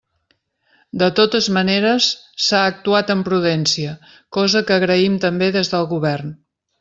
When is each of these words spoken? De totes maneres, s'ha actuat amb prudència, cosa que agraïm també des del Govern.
De 1.01 1.09
totes 1.19 1.49
maneres, 1.57 2.07
s'ha 2.47 2.61
actuat 2.69 3.11
amb 3.15 3.27
prudència, 3.29 3.93
cosa 4.39 4.63
que 4.71 4.77
agraïm 4.81 5.19
també 5.27 5.51
des 5.59 5.71
del 5.75 5.87
Govern. 5.97 6.33